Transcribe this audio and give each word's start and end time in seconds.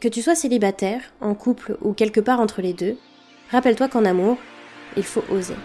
Que 0.00 0.06
tu 0.06 0.22
sois 0.22 0.36
célibataire, 0.36 1.00
en 1.20 1.34
couple 1.34 1.76
ou 1.82 1.92
quelque 1.92 2.20
part 2.20 2.38
entre 2.38 2.62
les 2.62 2.72
deux, 2.72 2.96
rappelle-toi 3.50 3.88
qu'en 3.88 4.04
amour, 4.04 4.36
il 4.96 5.02
faut 5.02 5.24
oser. 5.28 5.56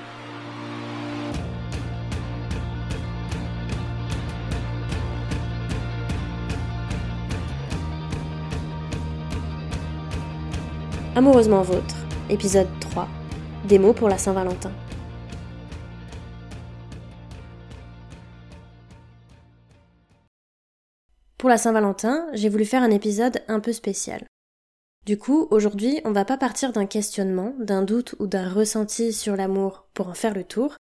Amoureusement 11.15 11.61
vôtre, 11.61 11.95
épisode 12.31 12.67
3. 12.79 13.07
Des 13.65 13.77
mots 13.77 13.93
pour 13.93 14.09
la 14.09 14.17
Saint-Valentin. 14.17 14.71
Pour 21.43 21.49
la 21.49 21.57
Saint-Valentin, 21.57 22.25
j'ai 22.31 22.47
voulu 22.47 22.63
faire 22.63 22.83
un 22.83 22.89
épisode 22.89 23.43
un 23.49 23.59
peu 23.59 23.73
spécial. 23.73 24.25
Du 25.05 25.17
coup, 25.17 25.49
aujourd'hui, 25.51 25.99
on 26.05 26.13
va 26.13 26.23
pas 26.23 26.37
partir 26.37 26.71
d'un 26.71 26.85
questionnement, 26.85 27.53
d'un 27.59 27.81
doute 27.81 28.15
ou 28.19 28.27
d'un 28.27 28.49
ressenti 28.49 29.11
sur 29.11 29.35
l'amour 29.35 29.85
pour 29.93 30.07
en 30.07 30.13
faire 30.13 30.33
le 30.33 30.45
tour, 30.45 30.77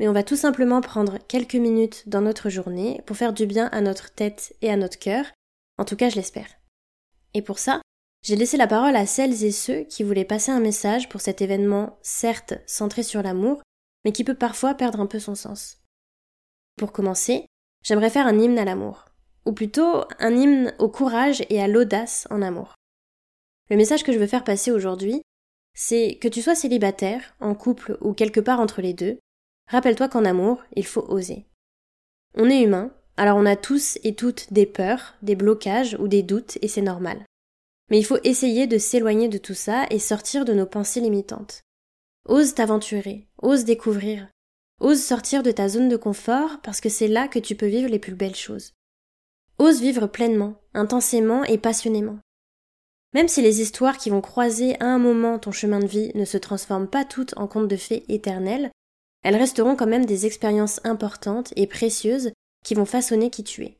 mais 0.00 0.08
on 0.08 0.12
va 0.12 0.24
tout 0.24 0.34
simplement 0.34 0.80
prendre 0.80 1.18
quelques 1.28 1.54
minutes 1.54 2.08
dans 2.08 2.20
notre 2.20 2.50
journée 2.50 3.00
pour 3.06 3.16
faire 3.16 3.32
du 3.32 3.46
bien 3.46 3.68
à 3.68 3.80
notre 3.80 4.12
tête 4.12 4.56
et 4.60 4.70
à 4.72 4.76
notre 4.76 4.98
cœur, 4.98 5.24
en 5.78 5.84
tout 5.84 5.94
cas 5.94 6.08
je 6.08 6.16
l'espère. 6.16 6.48
Et 7.34 7.40
pour 7.40 7.60
ça, 7.60 7.80
j'ai 8.24 8.34
laissé 8.34 8.56
la 8.56 8.66
parole 8.66 8.96
à 8.96 9.06
celles 9.06 9.44
et 9.44 9.52
ceux 9.52 9.84
qui 9.84 10.02
voulaient 10.02 10.24
passer 10.24 10.50
un 10.50 10.58
message 10.58 11.08
pour 11.08 11.20
cet 11.20 11.42
événement 11.42 11.96
certes 12.02 12.54
centré 12.66 13.04
sur 13.04 13.22
l'amour, 13.22 13.62
mais 14.04 14.10
qui 14.10 14.24
peut 14.24 14.34
parfois 14.34 14.74
perdre 14.74 14.98
un 14.98 15.06
peu 15.06 15.20
son 15.20 15.36
sens. 15.36 15.76
Pour 16.76 16.90
commencer, 16.90 17.46
j'aimerais 17.84 18.10
faire 18.10 18.26
un 18.26 18.40
hymne 18.40 18.58
à 18.58 18.64
l'amour 18.64 19.04
ou 19.46 19.52
plutôt 19.52 20.04
un 20.18 20.36
hymne 20.36 20.74
au 20.78 20.88
courage 20.88 21.42
et 21.50 21.60
à 21.60 21.68
l'audace 21.68 22.26
en 22.30 22.42
amour. 22.42 22.74
Le 23.70 23.76
message 23.76 24.04
que 24.04 24.12
je 24.12 24.18
veux 24.18 24.26
faire 24.26 24.44
passer 24.44 24.70
aujourd'hui, 24.70 25.22
c'est 25.74 26.18
que 26.20 26.28
tu 26.28 26.42
sois 26.42 26.54
célibataire, 26.54 27.34
en 27.40 27.54
couple 27.54 27.96
ou 28.00 28.12
quelque 28.12 28.40
part 28.40 28.60
entre 28.60 28.82
les 28.82 28.92
deux, 28.92 29.18
rappelle-toi 29.70 30.08
qu'en 30.08 30.24
amour, 30.24 30.62
il 30.76 30.86
faut 30.86 31.04
oser. 31.08 31.46
On 32.36 32.50
est 32.50 32.62
humain, 32.62 32.92
alors 33.16 33.36
on 33.36 33.46
a 33.46 33.56
tous 33.56 33.98
et 34.04 34.14
toutes 34.14 34.52
des 34.52 34.66
peurs, 34.66 35.14
des 35.22 35.36
blocages 35.36 35.96
ou 36.00 36.08
des 36.08 36.22
doutes, 36.22 36.58
et 36.62 36.68
c'est 36.68 36.82
normal. 36.82 37.24
Mais 37.90 37.98
il 37.98 38.04
faut 38.04 38.18
essayer 38.24 38.66
de 38.66 38.78
s'éloigner 38.78 39.28
de 39.28 39.38
tout 39.38 39.54
ça 39.54 39.86
et 39.90 39.98
sortir 39.98 40.44
de 40.44 40.54
nos 40.54 40.66
pensées 40.66 41.00
limitantes. 41.00 41.62
Ose 42.26 42.54
t'aventurer, 42.54 43.26
ose 43.42 43.64
découvrir, 43.64 44.28
ose 44.80 45.02
sortir 45.02 45.42
de 45.42 45.50
ta 45.50 45.68
zone 45.68 45.88
de 45.88 45.96
confort 45.96 46.60
parce 46.62 46.80
que 46.80 46.88
c'est 46.88 47.08
là 47.08 47.28
que 47.28 47.38
tu 47.38 47.54
peux 47.54 47.66
vivre 47.66 47.88
les 47.88 47.98
plus 47.98 48.14
belles 48.14 48.36
choses. 48.36 48.72
Ose 49.58 49.80
vivre 49.80 50.06
pleinement, 50.06 50.54
intensément 50.74 51.44
et 51.44 51.58
passionnément. 51.58 52.18
Même 53.14 53.28
si 53.28 53.42
les 53.42 53.60
histoires 53.60 53.98
qui 53.98 54.10
vont 54.10 54.22
croiser 54.22 54.80
à 54.80 54.86
un 54.86 54.98
moment 54.98 55.38
ton 55.38 55.52
chemin 55.52 55.80
de 55.80 55.86
vie 55.86 56.10
ne 56.14 56.24
se 56.24 56.38
transforment 56.38 56.88
pas 56.88 57.04
toutes 57.04 57.36
en 57.36 57.46
contes 57.46 57.68
de 57.68 57.76
fées 57.76 58.04
éternels, 58.08 58.70
elles 59.22 59.36
resteront 59.36 59.76
quand 59.76 59.86
même 59.86 60.06
des 60.06 60.26
expériences 60.26 60.80
importantes 60.84 61.52
et 61.56 61.66
précieuses 61.66 62.32
qui 62.64 62.74
vont 62.74 62.86
façonner 62.86 63.30
qui 63.30 63.44
tu 63.44 63.64
es. 63.64 63.78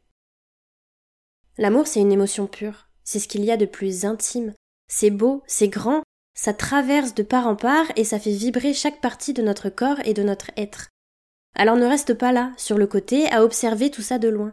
L'amour, 1.59 1.87
c'est 1.87 2.01
une 2.01 2.13
émotion 2.13 2.47
pure, 2.47 2.89
c'est 3.05 3.19
ce 3.19 3.29
qu'il 3.29 3.45
y 3.45 3.51
a 3.51 3.57
de 3.57 3.67
plus 3.67 4.05
intime, 4.05 4.55
c'est 4.89 5.11
beau, 5.11 5.43
c'est 5.47 5.69
grand, 5.69 6.03
ça 6.35 6.55
traverse 6.55 7.15
de 7.15 7.23
part 7.23 7.47
en 7.47 7.57
part 7.57 7.87
et 7.97 8.05
ça 8.05 8.19
fait 8.19 8.33
vibrer 8.33 8.75
chaque 8.75 9.01
partie 9.01 9.33
de 9.33 9.43
notre 9.43 9.69
corps 9.69 10.01
et 10.05 10.15
de 10.15 10.23
notre 10.23 10.51
être. 10.57 10.89
Alors 11.55 11.77
ne 11.77 11.87
reste 11.87 12.15
pas 12.15 12.33
là, 12.33 12.53
sur 12.57 12.79
le 12.79 12.87
côté, 12.87 13.31
à 13.31 13.45
observer 13.45 13.91
tout 13.91 14.03
ça 14.03 14.19
de 14.19 14.29
loin. 14.29 14.53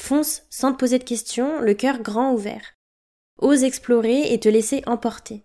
Fonce 0.00 0.44
sans 0.48 0.72
te 0.72 0.78
poser 0.78 0.98
de 0.98 1.04
questions, 1.04 1.60
le 1.60 1.74
cœur 1.74 2.00
grand 2.00 2.32
ouvert. 2.32 2.74
Ose 3.38 3.64
explorer 3.64 4.32
et 4.32 4.40
te 4.40 4.48
laisser 4.48 4.82
emporter. 4.86 5.44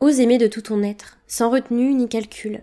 Ose 0.00 0.18
aimer 0.18 0.36
de 0.36 0.48
tout 0.48 0.62
ton 0.62 0.82
être, 0.82 1.18
sans 1.28 1.48
retenue 1.48 1.94
ni 1.94 2.08
calcul. 2.08 2.60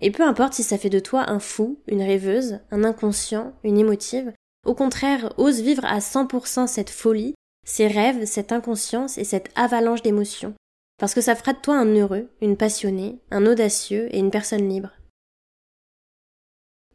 Et 0.00 0.10
peu 0.10 0.24
importe 0.24 0.54
si 0.54 0.64
ça 0.64 0.76
fait 0.76 0.90
de 0.90 0.98
toi 0.98 1.30
un 1.30 1.38
fou, 1.38 1.78
une 1.86 2.02
rêveuse, 2.02 2.58
un 2.72 2.82
inconscient, 2.82 3.54
une 3.62 3.78
émotive, 3.78 4.32
au 4.66 4.74
contraire, 4.74 5.32
ose 5.38 5.62
vivre 5.62 5.84
à 5.84 6.00
100% 6.00 6.66
cette 6.66 6.90
folie, 6.90 7.34
ces 7.64 7.86
rêves, 7.86 8.26
cette 8.26 8.50
inconscience 8.50 9.18
et 9.18 9.24
cette 9.24 9.50
avalanche 9.54 10.02
d'émotions. 10.02 10.54
Parce 10.98 11.14
que 11.14 11.22
ça 11.22 11.36
fera 11.36 11.52
de 11.52 11.60
toi 11.60 11.76
un 11.76 11.94
heureux, 11.94 12.28
une 12.42 12.56
passionnée, 12.56 13.20
un 13.30 13.46
audacieux 13.46 14.14
et 14.14 14.18
une 14.18 14.32
personne 14.32 14.68
libre. 14.68 14.90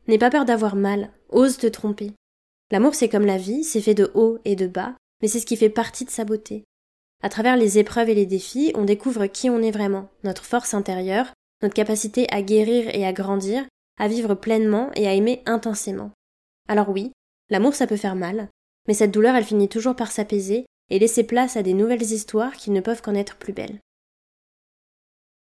N'aie 0.08 0.19
pas 0.19 0.29
peur 0.29 0.44
d'avoir 0.44 0.75
mal, 0.75 1.09
ose 1.29 1.58
te 1.58 1.68
tromper. 1.68 2.12
L'amour, 2.72 2.96
c'est 2.96 3.09
comme 3.09 3.26
la 3.26 3.38
vie, 3.38 3.64
c'est 3.64 3.81
fait 3.81 3.94
de 3.94 4.12
haut 4.14 4.40
et 4.44 4.56
de 4.56 4.68
bas, 4.68 4.96
mais 5.22 5.28
c'est 5.28 5.40
ce 5.40 5.46
qui 5.46 5.58
fait 5.58 5.70
partie 5.70 6.06
de 6.06 6.09
sa 6.09 6.26
beauté. 6.26 6.66
À 7.22 7.30
travers 7.30 7.58
les 7.58 7.78
épreuves 7.78 8.09
et 8.09 8.16
les 8.16 8.26
défis, 8.26 8.72
on 8.76 8.86
découvre 8.86 9.28
qui 9.28 9.50
on 9.50 9.62
est 9.62 9.72
vraiment, 9.72 10.09
notre 10.24 10.44
force 10.44 10.74
intérieure, 10.74 11.34
notre 11.62 11.74
capacité 11.74 12.28
à 12.31 12.42
guérir 12.42 12.94
et 12.94 13.06
à 13.06 13.14
grandir, 13.14 13.66
à 13.98 14.08
vivre 14.08 14.36
pleinement 14.36 14.92
et 14.96 15.08
à 15.08 15.14
aimer 15.14 15.42
intensément. 15.46 16.12
Alors 16.68 16.90
oui, 16.90 17.12
l'amour 17.50 17.74
ça 17.76 17.88
peut 17.88 17.98
faire 17.98 18.16
mal, 18.16 18.50
mais 18.88 18.94
cette 18.94 19.12
douleur 19.12 19.36
elle 19.36 19.46
finit 19.46 19.70
toujours 19.70 19.96
par 19.96 20.12
s'apaiser 20.12 20.66
et 20.90 21.00
laisser 21.00 21.24
place 21.24 21.58
à 21.58 21.64
des 21.64 21.74
nouvelles 21.74 22.02
histoires 22.02 22.53
qui 22.53 22.72
ne 22.72 22.82
peuvent 22.82 23.02
qu'en 23.02 23.16
être 23.16 23.38
plus 23.38 23.53
belles. 23.53 23.80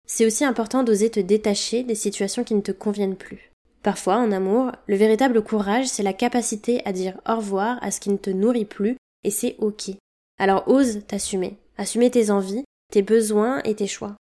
C'est 0.07 0.27
aussi 0.27 0.45
important 0.45 0.85
d'oser 0.85 1.11
te 1.11 1.21
détacher 1.21 1.83
des 1.83 1.95
situations 1.95 2.45
qui 2.45 2.55
ne 2.55 2.61
te 2.61 2.73
conviennent 2.73 3.17
plus. 3.17 3.54
Parfois, 3.85 4.17
en 4.17 4.33
amour, 4.33 4.73
le 4.87 4.97
véritable 4.97 5.45
courage, 5.45 5.87
c'est 5.87 6.03
la 6.03 6.15
capacité 6.15 6.81
à 6.87 6.93
dire 6.93 7.21
au 7.29 7.37
revoir 7.37 7.79
à 7.83 7.91
ce 7.91 8.01
qui 8.01 8.09
ne 8.09 8.17
te 8.17 8.31
nourrit 8.31 8.65
plus, 8.65 8.97
et 9.25 9.31
c'est 9.31 9.57
ok. 9.59 9.91
Alors 10.39 10.67
ose 10.69 11.01
t'assumer, 11.07 11.59
assumer 11.77 12.11
tes 12.11 12.31
envies, 12.31 12.65
tes 12.91 13.03
besoins 13.03 13.63
et 13.65 13.75
tes 13.75 13.87
choix. 13.87 14.17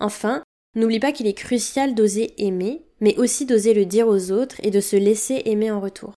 Enfin, 0.00 0.42
n'oublie 0.74 1.00
pas 1.00 1.12
qu'il 1.12 1.26
est 1.26 1.34
crucial 1.34 1.94
d'oser 1.94 2.34
aimer, 2.42 2.86
mais 2.98 3.14
aussi 3.18 3.44
d'oser 3.44 3.74
le 3.74 3.84
dire 3.84 4.08
aux 4.08 4.32
autres 4.32 4.56
et 4.62 4.70
de 4.70 4.80
se 4.80 4.96
laisser 4.96 5.42
aimer 5.44 5.70
en 5.70 5.80
retour. 5.80 6.14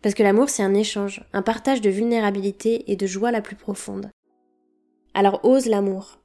Parce 0.00 0.14
que 0.14 0.22
l'amour, 0.22 0.50
c'est 0.50 0.62
un 0.62 0.74
échange, 0.74 1.24
un 1.32 1.42
partage 1.42 1.80
de 1.80 1.90
vulnérabilité 1.90 2.88
et 2.90 2.94
de 2.94 3.06
joie 3.08 3.32
la 3.32 3.42
plus 3.42 3.56
profonde. 3.56 4.10
Alors 5.12 5.44
ose 5.44 5.66
l'amour, 5.66 6.20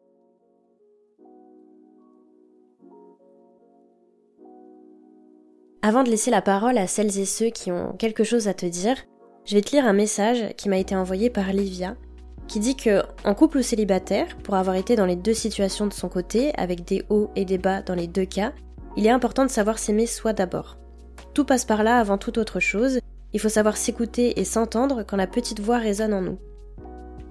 Avant 5.86 6.04
de 6.04 6.10
laisser 6.10 6.32
la 6.32 6.42
parole 6.42 6.78
à 6.78 6.88
celles 6.88 7.20
et 7.20 7.26
ceux 7.26 7.50
qui 7.50 7.70
ont 7.70 7.92
quelque 8.00 8.24
chose 8.24 8.48
à 8.48 8.54
te 8.54 8.66
dire, 8.66 8.96
je 9.44 9.54
vais 9.54 9.60
te 9.60 9.76
lire 9.76 9.86
un 9.86 9.92
message 9.92 10.56
qui 10.56 10.70
m'a 10.70 10.78
été 10.78 10.96
envoyé 10.96 11.30
par 11.30 11.52
Livia, 11.52 11.98
qui 12.48 12.62
dit 12.62 12.78
que, 12.78 13.04
en 13.26 13.34
couple 13.34 13.58
ou 13.58 13.62
célibataire, 13.62 14.38
pour 14.44 14.56
avoir 14.56 14.78
été 14.78 14.96
dans 14.96 15.06
les 15.06 15.18
deux 15.18 15.34
situations 15.34 15.86
de 15.86 15.92
son 15.92 16.08
côté, 16.08 16.54
avec 16.56 16.86
des 16.86 17.04
hauts 17.10 17.32
et 17.36 17.44
des 17.44 17.58
bas 17.58 17.82
dans 17.82 17.96
les 17.96 18.08
deux 18.08 18.24
cas, 18.24 18.54
il 18.96 19.06
est 19.06 19.10
important 19.10 19.44
de 19.44 19.50
savoir 19.50 19.78
s'aimer 19.78 20.06
soi 20.06 20.32
d'abord. 20.32 20.78
Tout 21.34 21.44
passe 21.44 21.66
par 21.66 21.84
là 21.84 22.00
avant 22.00 22.18
toute 22.18 22.38
autre 22.38 22.62
chose, 22.62 23.00
il 23.34 23.42
faut 23.42 23.50
savoir 23.50 23.76
s'écouter 23.76 24.40
et 24.40 24.46
s'entendre 24.46 25.04
quand 25.04 25.18
la 25.18 25.28
petite 25.28 25.60
voix 25.60 25.80
résonne 25.80 26.14
en 26.14 26.22
nous. 26.22 26.40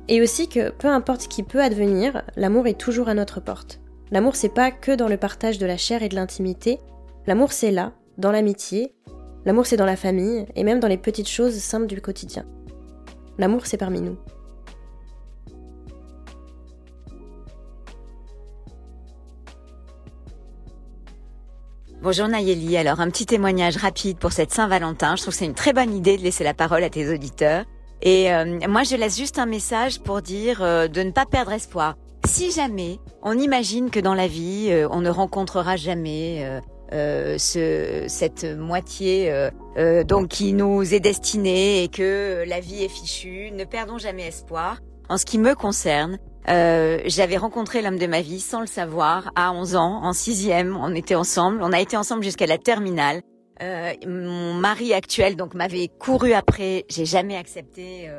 Et 0.08 0.20
aussi 0.20 0.50
que, 0.50 0.68
peu 0.68 0.88
importe 0.88 1.26
qui 1.26 1.42
peut 1.42 1.62
advenir, 1.62 2.22
l'amour 2.36 2.66
est 2.66 2.78
toujours 2.78 3.08
à 3.08 3.14
notre 3.14 3.40
porte. 3.40 3.80
L'amour 4.10 4.36
c'est 4.36 4.50
pas 4.50 4.70
que 4.70 4.92
dans 4.92 5.08
le 5.08 5.16
partage 5.16 5.56
de 5.56 5.64
la 5.64 5.78
chair 5.78 6.02
et 6.02 6.10
de 6.10 6.16
l'intimité, 6.16 6.80
l'amour 7.26 7.52
c'est 7.52 7.70
là, 7.70 7.94
dans 8.18 8.32
l'amitié, 8.32 8.94
l'amour 9.44 9.66
c'est 9.66 9.76
dans 9.76 9.86
la 9.86 9.96
famille 9.96 10.46
et 10.54 10.64
même 10.64 10.80
dans 10.80 10.88
les 10.88 10.98
petites 10.98 11.28
choses 11.28 11.54
simples 11.58 11.86
du 11.86 12.00
quotidien. 12.00 12.44
L'amour 13.38 13.66
c'est 13.66 13.78
parmi 13.78 14.00
nous. 14.00 14.16
Bonjour 22.02 22.26
Nayeli, 22.26 22.76
alors 22.76 23.00
un 23.00 23.10
petit 23.10 23.26
témoignage 23.26 23.76
rapide 23.76 24.18
pour 24.18 24.32
cette 24.32 24.52
Saint-Valentin. 24.52 25.14
Je 25.14 25.22
trouve 25.22 25.34
que 25.34 25.38
c'est 25.38 25.44
une 25.44 25.54
très 25.54 25.72
bonne 25.72 25.94
idée 25.94 26.16
de 26.16 26.22
laisser 26.22 26.42
la 26.42 26.52
parole 26.52 26.82
à 26.82 26.90
tes 26.90 27.08
auditeurs. 27.08 27.64
Et 28.02 28.32
euh, 28.32 28.58
moi 28.68 28.82
je 28.82 28.96
laisse 28.96 29.16
juste 29.16 29.38
un 29.38 29.46
message 29.46 30.00
pour 30.00 30.20
dire 30.20 30.62
euh, 30.62 30.88
de 30.88 31.00
ne 31.02 31.12
pas 31.12 31.26
perdre 31.26 31.52
espoir. 31.52 31.96
Si 32.26 32.50
jamais 32.50 32.98
on 33.22 33.38
imagine 33.38 33.88
que 33.88 34.00
dans 34.00 34.14
la 34.14 34.26
vie 34.26 34.66
euh, 34.70 34.88
on 34.90 35.00
ne 35.00 35.10
rencontrera 35.10 35.76
jamais 35.76 36.60
euh, 36.92 37.38
ce, 37.38 38.04
cette 38.06 38.44
moitié 38.44 39.32
euh, 39.32 39.50
euh, 39.78 40.04
donc 40.04 40.28
qui 40.28 40.52
nous 40.52 40.92
est 40.92 41.00
destinée 41.00 41.84
et 41.84 41.88
que 41.88 42.44
la 42.46 42.60
vie 42.60 42.84
est 42.84 42.88
fichue. 42.88 43.50
Ne 43.50 43.64
perdons 43.64 43.96
jamais 43.96 44.26
espoir. 44.26 44.80
En 45.08 45.16
ce 45.16 45.24
qui 45.24 45.38
me 45.38 45.54
concerne, 45.54 46.18
j'avais 46.46 47.36
rencontré 47.36 47.80
l'homme 47.80 47.98
de 47.98 48.06
ma 48.06 48.20
vie 48.20 48.40
sans 48.40 48.60
le 48.60 48.66
savoir 48.66 49.30
à 49.36 49.52
11 49.52 49.76
ans, 49.76 50.00
en 50.02 50.12
sixième. 50.12 50.76
On 50.76 50.94
était 50.94 51.14
ensemble. 51.14 51.60
On 51.62 51.72
a 51.72 51.80
été 51.80 51.96
ensemble 51.96 52.22
jusqu'à 52.22 52.46
la 52.46 52.58
terminale. 52.58 53.22
mon 54.06 54.54
mari 54.54 54.92
actuel 54.92 55.36
donc 55.36 55.54
m'avait 55.54 55.88
couru 55.88 56.32
après. 56.34 56.84
J'ai 56.88 57.04
jamais 57.06 57.36
accepté 57.36 58.10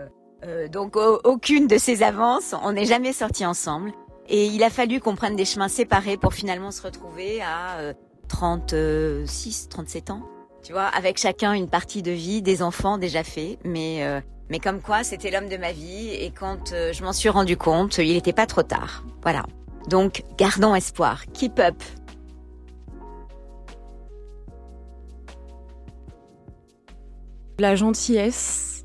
donc 0.71 0.95
aucune 0.95 1.67
de 1.67 1.77
ses 1.77 2.03
avances. 2.03 2.55
On 2.63 2.73
n'est 2.73 2.85
jamais 2.85 3.13
sortis 3.13 3.45
ensemble. 3.45 3.91
Et 4.29 4.45
il 4.45 4.63
a 4.63 4.69
fallu 4.69 4.99
qu'on 4.99 5.15
prenne 5.15 5.35
des 5.35 5.45
chemins 5.45 5.67
séparés 5.67 6.17
pour 6.17 6.33
finalement 6.33 6.71
se 6.71 6.81
retrouver 6.81 7.41
à 7.41 7.93
36, 8.33 9.69
37 9.69 10.09
ans. 10.09 10.23
Tu 10.63 10.73
vois, 10.73 10.87
avec 10.87 11.19
chacun 11.19 11.53
une 11.53 11.69
partie 11.69 12.01
de 12.01 12.09
vie, 12.09 12.41
des 12.41 12.63
enfants 12.63 12.97
déjà 12.97 13.23
faits, 13.23 13.59
mais 13.63 14.03
euh, 14.03 14.19
Mais 14.49 14.57
comme 14.59 14.81
quoi, 14.81 15.03
c'était 15.03 15.29
l'homme 15.29 15.49
de 15.49 15.57
ma 15.57 15.71
vie 15.71 16.09
et 16.09 16.31
quand 16.31 16.73
euh, 16.73 16.91
je 16.93 17.03
m'en 17.03 17.13
suis 17.13 17.29
rendu 17.29 17.57
compte, 17.57 17.99
il 17.99 18.13
n'était 18.13 18.33
pas 18.33 18.47
trop 18.47 18.63
tard. 18.63 19.03
Voilà. 19.21 19.45
Donc, 19.87 20.23
gardons 20.35 20.73
espoir. 20.73 21.23
Keep 21.33 21.59
up. 21.59 21.75
La 27.59 27.75
gentillesse 27.75 28.83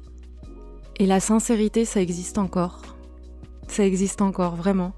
et 0.99 1.07
la 1.07 1.21
sincérité, 1.21 1.87
ça 1.87 2.03
existe 2.03 2.37
encore. 2.37 2.83
Ça 3.67 3.83
existe 3.85 4.21
encore, 4.21 4.57
vraiment. 4.57 4.93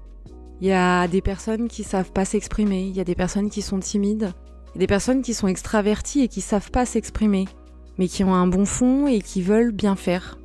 Il 0.61 0.67
y 0.67 0.73
a 0.73 1.07
des 1.07 1.21
personnes 1.21 1.67
qui 1.67 1.83
savent 1.83 2.11
pas 2.11 2.23
s'exprimer, 2.23 2.83
il 2.83 2.95
y 2.95 2.99
a 2.99 3.03
des 3.03 3.15
personnes 3.15 3.49
qui 3.49 3.63
sont 3.63 3.79
timides, 3.79 4.31
des 4.75 4.87
personnes 4.87 5.21
qui 5.21 5.33
sont 5.33 5.47
extraverties 5.47 6.21
et 6.21 6.27
qui 6.27 6.41
savent 6.41 6.71
pas 6.71 6.85
s'exprimer, 6.85 7.45
mais 7.97 8.07
qui 8.07 8.23
ont 8.23 8.33
un 8.33 8.47
bon 8.47 8.65
fond 8.65 9.07
et 9.07 9.21
qui 9.21 9.41
veulent 9.41 9.71
bien 9.71 9.95
faire. 9.95 10.37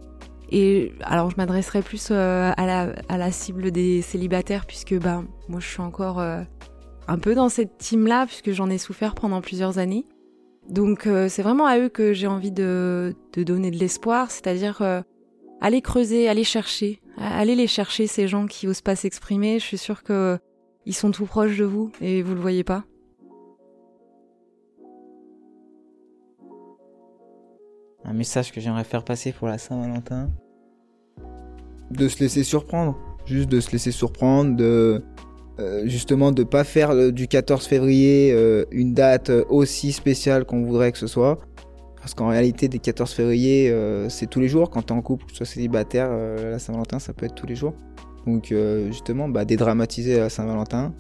Et 0.50 0.93
alors 1.02 1.31
je 1.31 1.37
m'adresserai 1.37 1.82
plus 1.82 2.08
euh, 2.11 2.52
à, 2.56 3.17
la, 3.19 3.32
cible 3.32 3.70
des 3.73 4.02
célibataires 4.02 4.67
puisque 4.67 4.94
bah 4.94 5.25
moi 5.49 5.58
je 5.58 5.67
suis 5.67 5.81
encore 5.81 6.20
euh, 6.20 6.43
un 7.08 7.19
peu 7.19 7.34
dans 7.34 7.49
cette 7.49 7.78
team 7.78 8.06
là 8.06 8.26
puisque 8.26 8.52
j'en 8.52 8.70
ai 8.70 8.78
souffert 8.78 9.14
pendant 9.14 9.40
plusieurs 9.40 9.78
années. 9.78 10.06
Donc 10.69 11.06
euh, 11.06 11.28
c'est 11.28 11.43
vraiment 11.43 11.67
à 11.67 11.78
eux 11.78 11.88
que 11.88 12.12
j'ai 12.12 12.26
envie 12.26 12.52
de, 12.52 13.14
de 13.32 13.43
donner 13.43 13.70
de 13.70 13.76
l'espoir, 13.76 14.31
c'est-à-dire 14.31 14.82
aller 15.61 15.81
creuser, 15.81 16.28
aller 16.28 16.44
chercher, 16.44 17.00
aller 17.17 17.55
les 17.55 17.67
chercher 17.67 18.06
ces 18.06 18.28
gens 18.28 18.46
qui 18.46 18.69
osent 18.69 18.82
pas 18.82 18.96
s'exprimer. 18.96 19.58
Je 19.58 19.64
suis 19.64 19.78
sûre 19.78 20.02
que 20.05 20.38
ils 20.84 20.94
sont 20.94 21.11
tout 21.11 21.26
proches 21.26 21.56
de 21.56 21.64
vous 21.64 21.90
et 22.00 22.23
vous 22.23 22.34
le 22.34 22.40
voyez 22.40 22.62
pas. 22.62 22.84
Un 28.08 28.12
message 28.12 28.52
que 28.52 28.60
j'aimerais 28.60 28.84
faire 28.84 29.02
passer 29.02 29.32
pour 29.32 29.48
la 29.48 29.58
Saint-Valentin. 29.58 30.30
De 31.90 32.06
se 32.06 32.20
laisser 32.20 32.44
surprendre, 32.44 32.96
juste 33.26 33.48
de 33.48 33.58
se 33.58 33.72
laisser 33.72 33.90
surprendre, 33.90 34.54
de 34.54 35.02
euh, 35.58 35.88
justement 35.88 36.30
de 36.30 36.44
pas 36.44 36.62
faire 36.62 36.90
euh, 36.90 37.10
du 37.10 37.26
14 37.26 37.66
février 37.66 38.30
euh, 38.32 38.64
une 38.70 38.94
date 38.94 39.30
aussi 39.48 39.90
spéciale 39.90 40.44
qu'on 40.44 40.62
voudrait 40.62 40.92
que 40.92 40.98
ce 40.98 41.08
soit. 41.08 41.40
Parce 41.96 42.14
qu'en 42.14 42.28
réalité, 42.28 42.68
des 42.68 42.78
14 42.78 43.10
février, 43.10 43.74
c'est 44.08 44.30
tous 44.30 44.38
les 44.38 44.46
jours. 44.46 44.70
Quand 44.70 44.82
t'es 44.82 44.92
en 44.92 45.02
couple, 45.02 45.24
que 45.24 45.30
tu 45.30 45.38
sois 45.38 45.46
célibataire, 45.46 46.08
la 46.08 46.60
Saint-Valentin, 46.60 47.00
ça 47.00 47.12
peut 47.12 47.26
être 47.26 47.34
tous 47.34 47.48
les 47.48 47.56
jours. 47.56 47.74
Donc 48.28 48.54
justement, 48.86 49.28
bah, 49.28 49.44
dédramatiser 49.44 50.18
la 50.18 50.28
Saint-Valentin, 50.28 50.94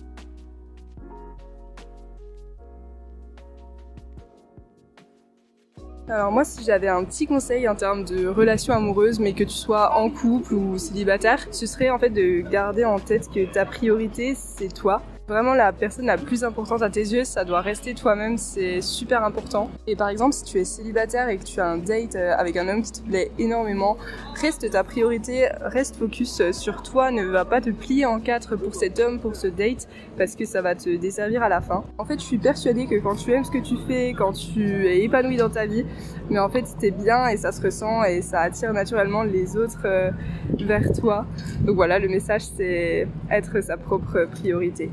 Alors 6.08 6.30
moi, 6.30 6.44
si 6.44 6.62
j'avais 6.62 6.86
un 6.86 7.02
petit 7.02 7.26
conseil 7.26 7.68
en 7.68 7.74
termes 7.74 8.04
de 8.04 8.28
relation 8.28 8.72
amoureuse, 8.72 9.18
mais 9.18 9.32
que 9.32 9.42
tu 9.42 9.56
sois 9.56 9.96
en 9.96 10.08
couple 10.08 10.54
ou 10.54 10.78
célibataire, 10.78 11.44
ce 11.50 11.66
serait 11.66 11.90
en 11.90 11.98
fait 11.98 12.10
de 12.10 12.48
garder 12.48 12.84
en 12.84 13.00
tête 13.00 13.28
que 13.28 13.44
ta 13.52 13.64
priorité, 13.64 14.36
c'est 14.36 14.72
toi. 14.72 15.02
Vraiment, 15.28 15.54
la 15.54 15.72
personne 15.72 16.06
la 16.06 16.18
plus 16.18 16.44
importante 16.44 16.82
à 16.82 16.88
tes 16.88 17.00
yeux, 17.00 17.24
ça 17.24 17.44
doit 17.44 17.60
rester 17.60 17.94
toi-même, 17.94 18.38
c'est 18.38 18.80
super 18.80 19.24
important. 19.24 19.70
Et 19.88 19.96
par 19.96 20.08
exemple, 20.08 20.32
si 20.32 20.44
tu 20.44 20.58
es 20.58 20.64
célibataire 20.64 21.28
et 21.28 21.36
que 21.36 21.42
tu 21.42 21.58
as 21.58 21.66
un 21.66 21.78
date 21.78 22.14
euh, 22.14 22.32
avec 22.38 22.56
un 22.56 22.68
homme 22.68 22.82
qui 22.82 22.92
te 22.92 23.00
plaît 23.00 23.32
énormément, 23.36 23.96
reste 24.40 24.70
ta 24.70 24.84
priorité, 24.84 25.48
reste 25.62 25.96
focus 25.96 26.52
sur 26.52 26.84
toi, 26.84 27.10
ne 27.10 27.24
va 27.24 27.44
pas 27.44 27.60
te 27.60 27.70
plier 27.70 28.06
en 28.06 28.20
quatre 28.20 28.54
pour 28.54 28.76
cet 28.76 29.00
homme, 29.00 29.18
pour 29.18 29.34
ce 29.34 29.48
date, 29.48 29.88
parce 30.16 30.36
que 30.36 30.44
ça 30.44 30.62
va 30.62 30.76
te 30.76 30.94
desservir 30.96 31.42
à 31.42 31.48
la 31.48 31.60
fin. 31.60 31.82
En 31.98 32.04
fait, 32.04 32.20
je 32.20 32.24
suis 32.24 32.38
persuadée 32.38 32.86
que 32.86 32.94
quand 33.00 33.16
tu 33.16 33.32
aimes 33.32 33.44
ce 33.44 33.50
que 33.50 33.58
tu 33.58 33.74
fais, 33.88 34.14
quand 34.16 34.32
tu 34.32 34.86
es 34.86 35.02
épanoui 35.02 35.38
dans 35.38 35.50
ta 35.50 35.66
vie, 35.66 35.84
mais 36.30 36.38
en 36.38 36.48
fait, 36.48 36.68
c'était 36.68 36.92
bien 36.92 37.26
et 37.26 37.36
ça 37.36 37.50
se 37.50 37.60
ressent 37.60 38.04
et 38.04 38.22
ça 38.22 38.42
attire 38.42 38.72
naturellement 38.72 39.24
les 39.24 39.56
autres 39.56 39.86
euh, 39.86 40.12
vers 40.60 40.92
toi. 40.92 41.26
Donc 41.62 41.74
voilà, 41.74 41.98
le 41.98 42.06
message, 42.06 42.42
c'est 42.42 43.08
être 43.28 43.60
sa 43.60 43.76
propre 43.76 44.28
priorité. 44.30 44.88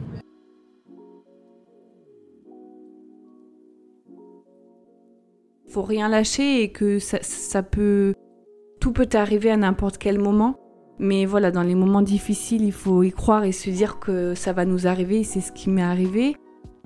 Faut 5.74 5.81
rien 5.81 6.08
lâcher 6.08 6.62
et 6.62 6.70
que 6.70 7.00
ça, 7.00 7.64
peut. 7.64 8.14
Tout 8.80 8.94
peut 8.94 9.10
arriver 9.14 9.50
à 9.50 9.58
n'importe 9.58 9.98
quel 9.98 10.20
moment. 10.20 10.56
Mais 11.00 11.25
voilà, 11.25 11.50
dans 11.50 11.64
les 11.64 11.74
moments 11.74 12.04
difficiles, 12.04 12.64
il 12.64 12.72
faut 12.72 13.02
y 13.02 13.12
croire 13.12 13.44
et 13.44 13.52
se 13.52 13.70
dire 13.70 14.00
que 14.00 14.36
ça 14.36 14.54
va 14.54 14.66
nous 14.66 14.86
arriver. 14.86 15.24
C'est 15.24 15.42
ce 15.42 15.52
qui 15.52 15.70
m'est 15.70 15.81
arrivé. 15.81 16.36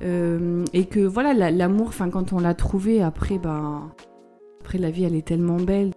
Euh, 0.03 0.63
et 0.73 0.85
que 0.85 1.01
voilà, 1.01 1.33
l'amour, 1.51 1.87
enfin, 1.87 2.09
quand 2.09 2.31
on 2.31 2.39
l'a 2.39 2.53
trouvé, 2.53 3.01
après, 3.01 3.37
ben. 3.37 3.91
Après, 4.61 4.77
la 4.77 4.89
vie, 4.89 5.03
elle 5.03 5.15
est 5.15 5.27
tellement 5.27 5.57
belle. 5.57 5.91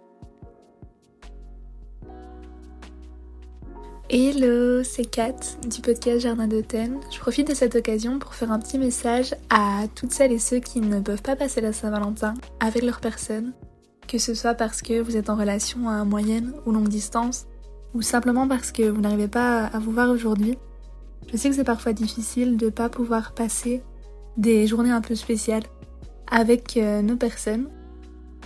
Hello, 4.13 4.83
c'est 4.83 5.05
Kat 5.05 5.37
du 5.65 5.79
podcast 5.79 6.19
Jardin 6.19 6.45
d'Automne. 6.45 6.99
Je 7.09 7.17
profite 7.17 7.47
de 7.47 7.53
cette 7.53 7.77
occasion 7.77 8.19
pour 8.19 8.35
faire 8.35 8.51
un 8.51 8.59
petit 8.59 8.77
message 8.77 9.33
à 9.49 9.85
toutes 9.95 10.11
celles 10.11 10.33
et 10.33 10.37
ceux 10.37 10.59
qui 10.59 10.81
ne 10.81 10.99
peuvent 10.99 11.21
pas 11.21 11.37
passer 11.37 11.61
la 11.61 11.71
Saint-Valentin 11.71 12.33
avec 12.59 12.83
leur 12.83 12.99
personne, 12.99 13.53
que 14.09 14.17
ce 14.17 14.33
soit 14.33 14.53
parce 14.53 14.81
que 14.81 14.99
vous 14.99 15.15
êtes 15.15 15.29
en 15.29 15.37
relation 15.37 15.87
à 15.87 16.03
moyenne 16.03 16.51
ou 16.65 16.73
longue 16.73 16.89
distance, 16.89 17.45
ou 17.93 18.01
simplement 18.01 18.49
parce 18.49 18.73
que 18.73 18.83
vous 18.83 18.99
n'arrivez 18.99 19.29
pas 19.29 19.67
à 19.67 19.79
vous 19.79 19.91
voir 19.91 20.09
aujourd'hui. 20.09 20.57
Je 21.31 21.37
sais 21.37 21.47
que 21.47 21.55
c'est 21.55 21.63
parfois 21.63 21.93
difficile 21.93 22.57
de 22.57 22.65
ne 22.65 22.69
pas 22.69 22.89
pouvoir 22.89 23.33
passer 23.33 23.81
des 24.35 24.67
journées 24.67 24.91
un 24.91 24.99
peu 24.99 25.15
spéciales 25.15 25.63
avec 26.29 26.75
euh, 26.75 27.01
nos 27.01 27.15
personnes, 27.15 27.69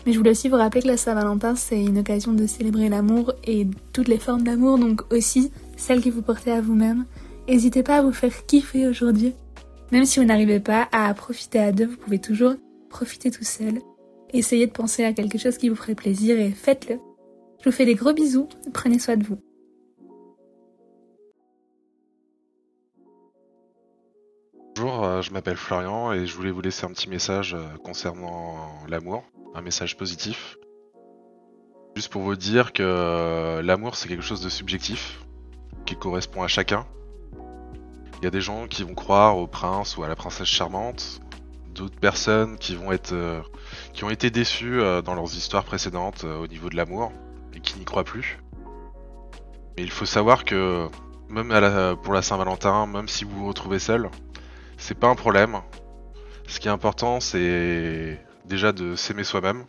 mais 0.06 0.14
je 0.14 0.18
voulais 0.18 0.32
aussi 0.32 0.50
vous 0.50 0.56
rappeler 0.56 0.82
que 0.82 0.88
la 0.88 0.98
Saint-Valentin, 0.98 1.56
c'est 1.56 1.84
une 1.84 2.00
occasion 2.00 2.34
de 2.34 2.46
célébrer 2.46 2.90
l'amour 2.90 3.34
et 3.44 3.68
toutes 3.92 4.08
les 4.08 4.20
formes 4.20 4.44
d'amour, 4.44 4.78
donc 4.78 5.02
aussi 5.12 5.52
celles 5.78 6.02
que 6.02 6.10
vous 6.10 6.22
portez 6.22 6.52
à 6.52 6.62
vous-même. 6.62 7.06
N'hésitez 7.48 7.84
pas 7.84 7.98
à 7.98 8.02
vous 8.02 8.12
faire 8.12 8.46
kiffer 8.46 8.88
aujourd'hui. 8.88 9.34
Même 9.92 10.06
si 10.06 10.20
vous 10.20 10.26
n'arrivez 10.26 10.60
pas 10.60 10.88
à 10.92 11.14
profiter 11.14 11.60
à 11.60 11.72
deux, 11.72 11.86
vous 11.86 11.98
pouvez 11.98 12.20
toujours 12.20 12.54
profiter 12.90 13.32
tout 13.32 13.44
seul. 13.44 13.80
Essayez 14.34 14.68
de 14.68 14.72
penser 14.72 15.04
à 15.04 15.14
quelque 15.14 15.38
chose 15.38 15.58
qui 15.58 15.70
vous 15.70 15.76
ferait 15.76 15.96
plaisir 15.96 16.40
et 16.40 16.52
faites-le. 16.52 17.00
Je 17.64 17.70
vous 17.70 17.76
fais 17.76 17.86
des 17.86 17.96
gros 17.96 18.14
bisous, 18.14 18.48
prenez 18.74 19.00
soin 19.00 19.18
de 19.18 19.24
vous. 19.24 19.38
Bonjour, 24.78 25.06
euh, 25.06 25.22
je 25.22 25.32
m'appelle 25.32 25.56
Florian 25.56 26.12
et 26.12 26.26
je 26.28 26.36
voulais 26.36 26.52
vous 26.52 26.60
laisser 26.60 26.86
un 26.86 26.90
petit 26.90 27.08
message 27.08 27.54
euh, 27.54 27.64
concernant 27.86 28.58
l'amour 28.90 29.24
un 29.54 29.62
message 29.62 29.96
positif. 29.96 30.58
Juste 31.96 32.12
pour 32.12 32.24
vous 32.24 32.36
dire 32.36 32.74
que 32.74 32.84
euh, 32.84 33.62
l'amour 33.62 33.96
c'est 33.96 34.10
quelque 34.10 34.24
chose 34.24 34.42
de 34.42 34.50
subjectif, 34.50 35.24
qui 35.86 35.96
correspond 35.96 36.44
à 36.44 36.50
chacun. 36.50 36.86
Il 38.20 38.26
y 38.26 38.28
a 38.28 38.30
des 38.30 38.42
gens 38.42 38.68
qui 38.68 38.84
vont 38.84 38.96
croire 38.96 39.38
au 39.38 39.48
prince 39.48 39.96
ou 39.96 40.04
à 40.04 40.10
la 40.10 40.16
princesse 40.18 40.50
charmante, 40.50 41.22
d'autres 41.74 41.98
personnes 41.98 42.58
qui 42.58 42.76
vont 42.76 42.92
être 42.92 43.16
qui 43.94 44.04
ont 44.04 44.10
été 44.10 44.30
déçues 44.30 44.82
dans 45.06 45.16
leurs 45.16 45.38
histoires 45.38 45.64
précédentes 45.64 46.26
au 46.26 46.48
niveau 46.48 46.70
de 46.70 46.76
l'amour 46.76 47.14
et 47.54 47.62
qui 47.62 47.80
n'y 47.80 47.86
croient 47.86 48.04
plus. 48.04 48.40
Mais 49.78 49.84
il 49.84 49.92
faut 49.92 50.06
savoir 50.06 50.44
que 50.44 50.90
même 51.30 51.96
pour 52.04 52.14
la 52.14 52.22
Saint-Valentin, 52.22 52.88
même 52.88 53.08
si 53.08 53.24
vous 53.24 53.38
vous 53.38 53.48
retrouvez 53.48 53.80
seul, 53.80 54.10
c'est 54.78 54.98
pas 54.98 55.08
un 55.08 55.16
problème. 55.16 55.62
Ce 56.48 56.60
qui 56.60 56.68
est 56.68 56.72
important, 56.72 57.20
c'est 57.20 58.20
déjà 58.46 58.72
de 58.72 58.96
s'aimer 58.96 59.24
soi-même 59.24 59.66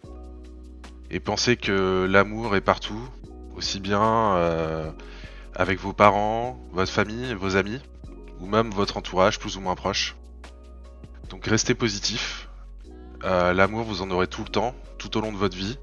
et 1.10 1.20
penser 1.20 1.56
que 1.56 2.06
l'amour 2.10 2.56
est 2.56 2.60
partout, 2.60 3.00
aussi 3.56 3.80
bien 3.80 4.02
euh, 4.02 4.90
avec 5.54 5.80
vos 5.80 5.92
parents, 5.92 6.58
votre 6.72 6.92
famille, 6.92 7.34
vos 7.34 7.56
amis, 7.56 7.80
ou 8.40 8.46
même 8.46 8.70
votre 8.70 8.96
entourage 8.96 9.38
plus 9.38 9.56
ou 9.56 9.60
moins 9.60 9.75
proche. 9.75 10.16
Donc 11.30 11.46
restez 11.46 11.75
positif. 11.75 12.48
Euh, 13.25 13.52
l'amour, 13.52 13.84
vous 13.84 14.02
en 14.02 14.10
aurez 14.10 14.26
tout 14.26 14.42
le 14.42 14.50
temps, 14.50 14.75
tout 14.98 15.16
au 15.16 15.20
long 15.20 15.32
de 15.32 15.38
votre 15.38 15.56
vie, 15.56 15.78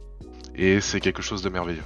et 0.55 0.81
c'est 0.81 0.99
quelque 0.99 1.21
chose 1.21 1.41
de 1.41 1.49
merveilleux. 1.49 1.83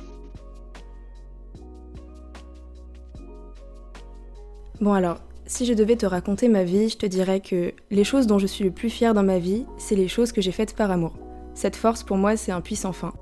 Bon 4.79 4.94
alors, 4.94 5.20
si 5.48 5.66
je 5.66 5.74
devais 5.74 5.96
te 5.96 6.06
raconter 6.06 6.50
ma 6.50 6.63
vie, 6.63 6.89
je 6.89 6.98
te 6.98 7.06
dirais 7.06 7.39
que 7.39 7.74
les 7.89 8.04
choses 8.04 8.27
dont 8.27 8.38
je 8.38 8.48
suis 8.48 8.66
le 8.66 8.72
plus 8.72 8.89
fière 8.89 9.13
dans 9.13 9.24
ma 9.24 9.39
vie, 9.39 9.66
c'est 9.77 9.96
les 9.96 10.10
choses 10.10 10.34
que 10.34 10.42
j'ai 10.42 10.51
faites 10.51 10.75
par 10.75 10.92
amour. 10.92 11.13
Cette 11.54 11.77
force, 11.77 12.04
pour 12.04 12.18
moi, 12.18 12.36
c'est 12.36 12.51
un 12.51 12.62
puissant 12.62 12.92
fin. 12.92 13.13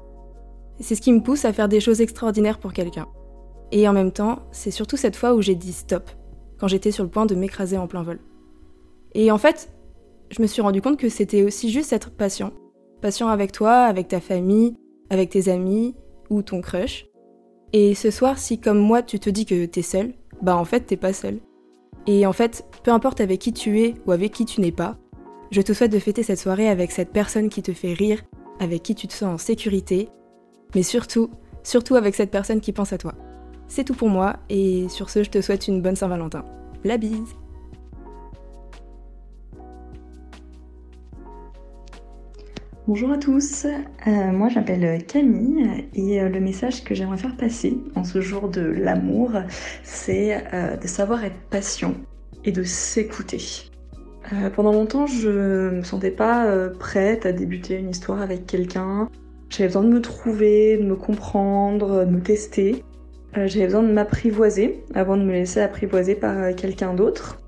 C'est 0.80 0.96
ce 0.96 1.02
qui 1.02 1.14
me 1.14 1.22
pousse 1.22 1.46
à 1.46 1.54
faire 1.54 1.70
des 1.70 1.80
choses 1.80 2.02
extraordinaires 2.02 2.60
pour 2.60 2.74
quelqu'un. 2.74 3.08
Et 3.72 3.88
en 3.88 3.94
même 3.94 4.12
temps, 4.12 4.40
c'est 4.52 4.72
surtout 4.72 4.98
cette 4.98 5.16
fois 5.16 5.36
où 5.36 5.42
j'ai 5.42 5.56
dit 5.56 5.72
stop, 5.72 6.10
quand 6.58 6.68
j'étais 6.68 6.92
sur 6.92 7.04
le 7.04 7.10
point 7.10 7.26
de 7.26 7.36
m'écraser 7.36 7.78
en 7.78 7.88
plein 7.88 8.04
vol. 8.04 8.20
Et 9.14 9.32
en 9.32 9.38
fait, 9.38 9.70
je 10.32 10.42
me 10.42 10.48
suis 10.48 10.62
rendu 10.62 10.82
compte 10.82 10.98
que 10.98 11.10
c'était 11.10 11.44
aussi 11.44 11.72
juste 11.72 11.94
être 11.94 12.12
patient. 12.12 12.52
Patient 13.02 13.28
avec 13.28 13.52
toi, 13.52 13.84
avec 13.84 14.08
ta 14.08 14.20
famille, 14.20 14.76
avec 15.10 15.30
tes 15.30 15.48
amis 15.50 15.96
ou 16.30 16.42
ton 16.42 16.62
crush. 16.62 17.06
Et 17.72 17.94
ce 17.94 18.10
soir, 18.10 18.40
si 18.40 18.60
comme 18.60 18.80
moi 18.80 19.04
tu 19.04 19.20
te 19.20 19.30
dis 19.30 19.46
que 19.46 19.66
t'es 19.66 19.82
seul, 19.84 20.14
bah 20.42 20.58
en 20.58 20.66
fait 20.66 20.82
t'es 20.82 20.98
pas 20.98 21.14
seul. 21.14 21.40
Et 22.08 22.26
en 22.26 22.34
fait, 22.34 22.66
peu 22.84 22.92
importe 22.92 23.22
avec 23.22 23.40
qui 23.40 23.54
tu 23.54 23.82
es 23.82 23.96
ou 24.06 24.12
avec 24.12 24.32
qui 24.32 24.46
tu 24.46 24.62
n'es 24.62 24.72
pas, 24.72 24.98
je 25.52 25.62
te 25.62 25.74
souhaite 25.74 25.92
de 25.92 26.00
fêter 26.00 26.24
cette 26.24 26.40
soirée 26.40 26.70
avec 26.70 26.92
cette 26.92 27.12
personne 27.12 27.50
qui 27.50 27.62
te 27.62 27.74
fait 27.74 27.94
rire, 27.94 28.22
avec 28.60 28.84
qui 28.84 28.96
tu 28.96 29.08
te 29.08 29.14
sens 29.14 29.34
en 29.34 29.38
sécurité, 29.38 30.10
mais 30.76 30.84
surtout, 30.84 31.30
surtout 31.64 31.96
avec 31.96 32.16
cette 32.16 32.32
personne 32.32 32.62
qui 32.62 32.74
pense 32.74 32.94
à 32.94 32.98
toi. 32.98 33.14
C'est 33.68 33.84
tout 33.84 33.96
pour 33.96 34.10
moi, 34.10 34.38
et 34.50 34.88
sur 34.90 35.10
ce, 35.10 35.24
je 35.24 35.30
te 35.30 35.42
souhaite 35.42 35.68
une 35.68 35.82
bonne 35.82 35.96
Saint-Valentin. 35.96 36.46
La 36.84 36.98
bise 36.98 37.36
Bonjour 42.88 43.12
à 43.12 43.18
tous, 43.18 43.66
euh, 43.66 44.32
moi 44.32 44.48
j'appelle 44.48 45.04
Camille 45.08 45.88
et 45.96 46.22
euh, 46.22 46.30
le 46.30 46.40
message 46.40 46.84
que 46.84 46.94
j'aimerais 46.94 47.18
faire 47.18 47.36
passer 47.36 47.80
en 47.96 48.04
ce 48.04 48.22
jour 48.22 48.48
de 48.48 48.62
l'amour, 48.62 49.32
c'est 49.82 50.38
euh, 50.54 50.78
de 50.78 50.86
savoir 50.86 51.26
être 51.26 51.40
patient 51.50 51.96
et 52.44 52.52
de 52.52 52.62
s'écouter. 52.62 53.72
pendant 54.56 54.72
longtemps, 54.72 55.08
je 55.08 55.72
me 55.72 55.82
sentais 55.82 56.12
pas 56.12 56.46
prête 56.78 57.26
à 57.26 57.32
débuter 57.32 57.74
une 57.74 57.90
histoire 57.90 58.22
avec 58.22 58.46
quelqu'un. 58.46 59.10
J'avais 59.50 59.70
besoin 59.70 59.84
de 59.84 59.90
me 59.90 60.02
trouver, 60.02 60.78
de 60.78 60.84
me 60.84 60.96
comprendre, 60.96 62.06
de 62.06 62.12
me 62.12 62.22
tester. 62.22 62.84
J'avais 63.34 63.66
besoin 63.66 63.82
de 63.82 63.92
m'apprivoiser 63.92 64.84
avant 64.94 65.18
de 65.18 65.24
me 65.24 65.32
laisser 65.32 65.60
apprivoiser 65.60 66.14
par 66.14 66.54
quelqu'un 66.54 66.94
d'autre. 66.94 67.40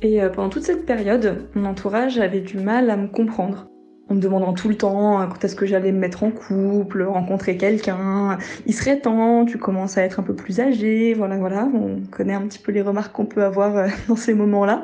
Et 0.00 0.20
pendant 0.32 0.48
toute 0.48 0.62
cette 0.62 0.86
période, 0.86 1.48
mon 1.56 1.64
entourage 1.64 2.18
avait 2.18 2.40
du 2.40 2.58
mal 2.58 2.88
à 2.88 2.96
me 2.96 3.08
comprendre 3.08 3.66
en 4.10 4.14
me 4.14 4.20
demandant 4.20 4.52
tout 4.52 4.68
le 4.68 4.76
temps 4.76 5.22
euh, 5.22 5.26
quand 5.26 5.44
est-ce 5.44 5.54
que 5.54 5.66
j'allais 5.66 5.92
me 5.92 5.98
mettre 5.98 6.24
en 6.24 6.30
couple, 6.30 7.04
rencontrer 7.04 7.56
quelqu'un. 7.56 8.38
Il 8.66 8.74
serait 8.74 8.98
temps, 8.98 9.44
tu 9.44 9.56
commences 9.56 9.96
à 9.96 10.02
être 10.02 10.20
un 10.20 10.22
peu 10.22 10.34
plus 10.34 10.60
âgé, 10.60 11.14
voilà, 11.14 11.38
voilà. 11.38 11.68
On 11.72 12.00
connaît 12.10 12.34
un 12.34 12.42
petit 12.42 12.58
peu 12.58 12.72
les 12.72 12.82
remarques 12.82 13.14
qu'on 13.14 13.26
peut 13.26 13.44
avoir 13.44 13.76
euh, 13.76 13.86
dans 14.08 14.16
ces 14.16 14.34
moments-là. 14.34 14.82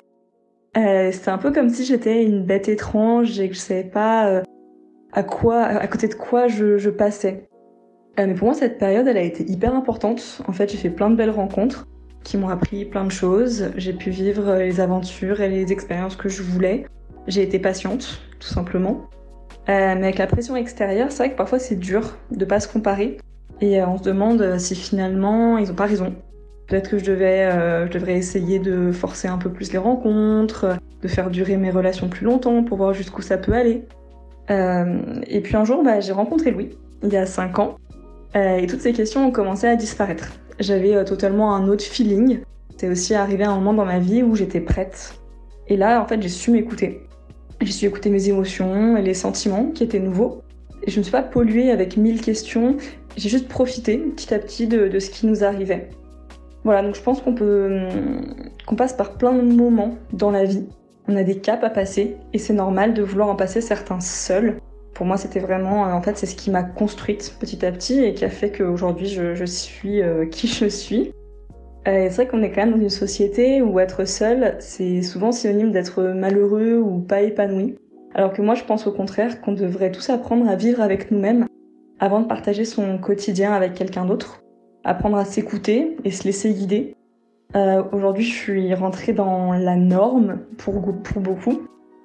Euh, 0.77 1.11
C'était 1.11 1.31
un 1.31 1.39
peu 1.39 1.53
comme 1.53 1.69
si 1.69 1.85
j'étais 1.85 2.25
une 2.25 2.45
bête 2.45 2.69
étrange 2.69 3.39
et 3.41 3.49
que 3.49 3.55
je 3.55 3.61
savais 3.61 3.85
pas 3.85 4.29
euh, 4.29 4.43
à 5.13 5.23
quoi, 5.23 5.63
à 5.63 5.87
côté 5.89 6.07
de 6.07 6.15
quoi 6.15 6.47
je, 6.49 6.79
je 6.79 6.91
passais. 6.91 7.49
mais 8.19 8.35
pour 8.35 8.47
moi, 8.47 8.55
cette 8.55 8.79
période, 8.79 9.09
elle 9.09 9.17
a 9.17 9.23
été 9.23 9.51
hyper 9.51 9.75
importante. 9.75 10.43
En 10.47 10.53
fait, 10.53 10.71
j'ai 10.71 10.77
fait 10.77 10.91
plein 10.91 11.11
de 11.11 11.17
belles 11.17 11.31
rencontres 11.31 11.89
qui 12.23 12.37
m'ont 12.37 12.49
appris 12.49 12.85
plein 12.85 13.05
de 13.05 13.11
choses. 13.11 13.71
J'ai 13.77 13.93
pu 13.93 14.11
vivre 14.11 14.57
les 14.57 14.81
aventures 14.81 15.41
et 15.41 15.49
les 15.49 15.73
expériences 15.73 16.17
que 16.17 16.29
je 16.29 16.43
voulais. 16.43 16.87
J'ai 17.27 17.43
été 17.43 17.59
patiente, 17.59 18.21
tout 18.39 18.49
simplement. 18.49 19.09
Euh, 19.69 19.95
mais 19.97 20.05
avec 20.05 20.19
la 20.19 20.27
pression 20.27 20.55
extérieure, 20.55 21.11
c'est 21.11 21.19
vrai 21.19 21.33
que 21.33 21.37
parfois 21.37 21.59
c'est 21.59 21.77
dur 21.77 22.17
de 22.31 22.45
pas 22.45 22.61
se 22.61 22.69
comparer. 22.69 23.19
Et 23.61 23.81
euh, 23.81 23.87
on 23.87 23.99
se 23.99 24.03
demande 24.03 24.41
euh, 24.41 24.59
si 24.59 24.77
finalement 24.77 25.59
ils 25.59 25.71
ont 25.71 25.75
pas 25.75 25.87
raison. 25.87 26.15
Peut-être 26.69 26.91
que 26.91 26.99
je, 26.99 27.05
devais, 27.05 27.49
je 27.87 27.93
devrais 27.93 28.15
essayer 28.15 28.59
de 28.59 28.91
forcer 28.91 29.29
un 29.29 29.39
peu 29.39 29.51
plus 29.51 29.73
les 29.73 29.79
rencontres, 29.79 30.77
de 31.01 31.07
faire 31.07 31.31
durer 31.31 31.57
mes 31.57 31.71
relations 31.71 32.09
plus 32.09 32.27
longtemps 32.27 32.65
pour 32.65 32.79
voir 32.79 32.93
jusqu'où 32.93 33.23
ça 33.23 33.39
peut 33.39 33.53
aller. 33.53 33.85
et 34.49 35.41
puis 35.45 35.55
un 35.55 35.65
jour, 35.65 35.85
bah, 35.85 36.01
j'ai 36.01 36.11
rencontré 36.11 36.51
Louis, 36.51 36.77
il 37.05 37.13
y 37.13 37.17
a 37.17 37.25
5 37.25 37.61
ans, 37.61 37.77
et 38.35 38.67
toutes 38.67 38.81
ces 38.81 38.93
questions 38.93 39.29
ont 39.29 39.31
commencé 39.31 39.69
à 39.69 39.77
disparaître. 39.77 40.33
J'avais 40.59 41.05
totalement 41.05 41.55
un 41.55 41.69
autre 41.69 41.85
feeling. 41.85 42.41
C'est 42.79 42.89
aussi 42.89 43.15
arrivé 43.15 43.45
un 43.45 43.55
moment 43.55 43.73
dans 43.73 43.85
ma 43.85 44.01
vie 44.01 44.25
où 44.25 44.35
j'étais 44.35 44.61
prête. 44.61 45.15
Et 45.69 45.77
là, 45.77 46.03
en 46.03 46.07
fait, 46.09 46.21
j'ai 46.21 46.29
su 46.29 46.51
m'écouter. 46.51 47.06
J'ai 47.61 47.73
su 47.73 47.87
écouter 47.87 48.11
mes 48.11 48.29
émotions 48.29 48.97
et 48.97 49.03
les 49.03 49.15
sentiments 49.15 49.71
qui 49.75 49.83
étaient 49.83 49.99
nouveaux. 49.99 50.43
Et 50.83 50.91
je 50.91 50.97
ne 50.97 50.99
me 51.01 51.03
suis 51.03 51.13
pas 51.13 51.23
polluée 51.23 51.71
avec 51.71 51.97
mille 51.97 52.21
questions, 52.21 52.77
j'ai 53.17 53.29
juste 53.29 53.49
profité 53.49 53.99
petit 53.99 54.35
à 54.35 54.39
petit 54.39 54.67
de, 54.67 54.99
ce 54.99 55.11
qui 55.11 55.27
nous 55.27 55.43
arrivait. 55.43 55.89
Voilà, 56.65 56.83
donc 56.83 56.95
je 56.95 57.03
pense 57.03 57.21
qu'on 57.21 57.35
peut, 57.35 57.89
qu'on 58.67 58.77
passe 58.77 58.93
par 58.93 59.15
plein 59.15 59.33
de 59.33 59.43
moments 59.43 59.97
dans 60.13 60.31
la 60.31 60.45
vie. 60.45 60.67
On 61.09 61.17
a 61.17 61.23
des 61.23 61.39
caps 61.39 61.63
à 61.65 61.71
passer 61.71 62.17
et 62.33 62.39
c'est 62.39 62.53
normal 62.53 62.93
de 62.93 63.03
vouloir 63.03 63.29
en 63.29 63.37
passer 63.37 63.61
certains 63.61 64.01
seuls. 64.01 64.61
Pour 64.93 65.07
moi, 65.07 65.17
c'était 65.17 65.41
vraiment, 65.41 65.83
en 65.83 66.03
fait, 66.03 66.19
c'est 66.19 66.27
ce 66.27 66.35
qui 66.35 66.51
m'a 66.51 66.63
construite 66.63 67.37
petit 67.39 67.65
à 67.65 67.73
petit 67.73 68.03
et 68.03 68.15
qui 68.15 68.25
a 68.25 68.31
fait 68.31 68.51
qu'aujourd'hui, 68.51 69.07
je, 69.07 69.35
je 69.35 69.45
suis 69.45 70.03
euh, 70.03 70.27
qui 70.27 70.49
je 70.49 70.67
suis. 70.67 71.13
Euh, 71.87 72.09
c'est 72.11 72.17
vrai 72.17 72.27
qu'on 72.27 72.43
est 72.43 72.51
quand 72.51 72.63
même 72.63 72.73
dans 72.73 72.83
une 72.83 72.91
société 72.91 73.63
où 73.63 73.79
être 73.79 74.05
seul, 74.07 74.57
c'est 74.59 75.03
souvent 75.03 75.31
synonyme 75.31 75.71
d'être 75.71 76.03
malheureux 76.03 76.79
ou 76.79 76.99
pas 76.99 77.23
épanoui. 77.23 77.77
Alors 78.15 78.33
que 78.33 78.43
moi, 78.43 78.55
je 78.55 78.65
pense 78.65 78.87
au 78.87 78.93
contraire 78.93 79.41
qu'on 79.41 79.53
devrait 79.53 79.93
tous 79.93 80.11
apprendre 80.11 80.49
à 80.49 80.57
vivre 80.57 80.81
avec 80.81 81.11
nous-mêmes 81.11 81.47
avant 82.01 82.21
de 82.21 82.27
partager 82.27 82.65
son 82.65 82.99
quotidien 82.99 83.53
avec 83.53 83.75
quelqu'un 83.75 84.05
d'autre. 84.05 84.43
Apprendre 84.85 85.17
à 85.17 85.25
s'écouter 85.25 85.97
et 86.05 86.11
se 86.11 86.25
laisser 86.25 86.53
guider. 86.53 86.95
Euh, 87.55 87.83
Aujourd'hui, 87.93 88.25
je 88.25 88.35
suis 88.35 88.75
rentrée 88.75 89.13
dans 89.13 89.53
la 89.53 89.77
norme 89.77 90.41
pour, 90.59 90.81
beaucoup. 91.21 91.63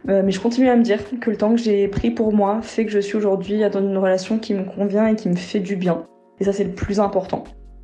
Euh, 0.10 0.22
mais 0.24 0.32
je 0.32 0.40
continue 0.40 0.70
à 0.70 0.76
me 0.76 0.84
dire 0.84 1.00
que 1.20 1.30
le 1.30 1.38
temps 1.38 1.52
que 1.52 1.62
j'ai 1.62 1.88
pris 1.88 2.12
pour 2.12 2.34
moi 2.34 2.62
fait 2.62 2.86
que 2.86 2.92
je 2.92 3.00
suis 3.00 3.16
aujourd'hui 3.16 3.62
dans 3.70 3.80
une 3.80 3.98
relation 3.98 4.38
qui 4.38 4.54
me 4.54 4.64
convient 4.64 5.08
et 5.08 5.16
qui 5.16 5.30
me 5.30 5.36
fait 5.36 5.60
du 5.60 5.76
bien. 5.76 6.06
Et 6.40 6.44
ça, 6.44 6.54
c'est 6.54 6.64
le 6.64 6.72
plus 6.72 7.00
important. 7.00 7.44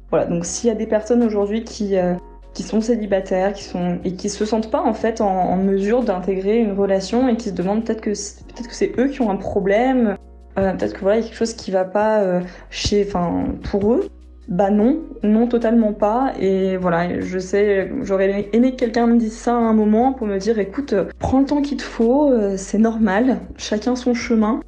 Voilà, 0.09 0.25
donc 0.25 0.45
s'il 0.45 0.69
y 0.69 0.71
a 0.71 0.75
des 0.75 0.87
personnes 0.87 1.23
aujourd'hui 1.23 1.63
qui, 1.63 1.97
euh, 1.97 2.13
qui 2.53 2.63
sont 2.63 2.79
célibataires 2.79 3.53
qui 3.53 3.63
sont, 3.63 3.99
et 4.05 4.13
qui 4.13 4.29
se 4.29 4.45
sentent 4.45 4.71
pas 4.71 4.81
en 4.81 4.93
fait 4.93 5.19
en, 5.21 5.57
mesure 5.57 6.03
d'intégrer 6.03 6.59
une 6.59 6.71
relation 6.71 7.27
et 7.27 7.35
qui 7.35 7.49
se 7.49 7.53
demandent 7.53 7.83
peut-être 7.83 8.01
que 8.01 8.11
que 8.11 8.73
c'est 8.73 8.93
eux 8.97 9.07
qui 9.09 9.21
ont 9.21 9.29
un 9.29 9.35
problème, 9.35 10.15
euh, 10.57 10.71
peut-être 10.73 10.93
que 10.93 11.01
voilà 11.01 11.17
il 11.17 11.21
y 11.21 11.25
a 11.25 11.27
quelque 11.27 11.37
chose 11.37 11.53
qui 11.53 11.71
va 11.71 11.83
pas 11.83 12.21
euh, 12.21 12.39
chez, 12.69 13.05
enfin 13.05 13.45
pour 13.69 13.93
eux, 13.93 14.07
bah 14.47 14.69
non, 14.69 14.99
non 15.23 15.47
totalement 15.47 15.91
pas. 15.91 16.31
Et 16.39 16.77
voilà, 16.77 17.19
je 17.19 17.37
sais, 17.37 17.91
j'aurais 18.01 18.49
aimé 18.53 18.71
que 18.71 18.77
quelqu'un 18.77 19.07
me 19.07 19.17
dise 19.17 19.35
ça 19.35 19.53
à 19.53 19.59
un 19.59 19.73
moment 19.73 20.13
pour 20.13 20.25
me 20.25 20.37
dire 20.37 20.57
écoute, 20.57 20.95
prends 21.19 21.41
le 21.41 21.45
temps 21.45 21.61
qu'il 21.61 21.77
te 21.77 21.83
faut, 21.83 22.31
c'est 22.55 22.77
normal, 22.77 23.39
chacun 23.57 23.97
son 23.97 24.13
chemin. 24.13 24.61